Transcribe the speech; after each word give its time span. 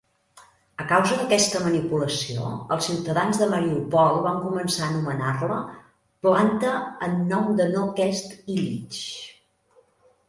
A 0.83 0.85
causa 0.91 1.17
d'aquesta 1.17 1.59
manipulació, 1.65 2.47
els 2.75 2.87
ciutadans 2.91 3.41
de 3.43 3.49
Mariupol 3.53 4.17
van 4.29 4.41
començar 4.47 4.87
a 4.87 4.89
anomenar-la 4.95 5.61
"Planta 6.25 6.73
en 7.09 7.17
nom 7.35 7.53
de 7.61 7.69
no-aquest-Illich". 7.77 9.07